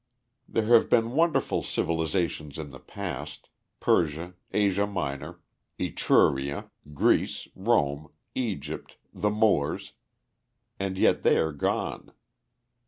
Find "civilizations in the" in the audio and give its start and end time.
1.61-2.79